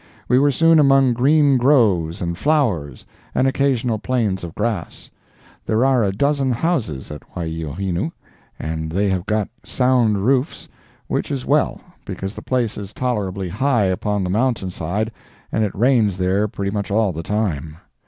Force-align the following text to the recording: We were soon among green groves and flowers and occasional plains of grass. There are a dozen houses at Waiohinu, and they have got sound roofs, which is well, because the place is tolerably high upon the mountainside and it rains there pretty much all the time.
We 0.27 0.39
were 0.39 0.49
soon 0.49 0.79
among 0.79 1.13
green 1.13 1.57
groves 1.57 2.23
and 2.23 2.35
flowers 2.35 3.05
and 3.35 3.47
occasional 3.47 3.99
plains 3.99 4.43
of 4.43 4.55
grass. 4.55 5.11
There 5.63 5.85
are 5.85 6.03
a 6.03 6.11
dozen 6.11 6.51
houses 6.51 7.11
at 7.11 7.21
Waiohinu, 7.35 8.11
and 8.57 8.91
they 8.91 9.09
have 9.09 9.27
got 9.27 9.47
sound 9.63 10.25
roofs, 10.25 10.67
which 11.05 11.29
is 11.29 11.45
well, 11.45 11.81
because 12.03 12.33
the 12.33 12.41
place 12.41 12.79
is 12.79 12.93
tolerably 12.95 13.49
high 13.49 13.85
upon 13.85 14.23
the 14.23 14.31
mountainside 14.31 15.11
and 15.51 15.63
it 15.63 15.75
rains 15.75 16.17
there 16.17 16.47
pretty 16.47 16.71
much 16.71 16.89
all 16.89 17.11
the 17.13 17.21
time. 17.21 17.75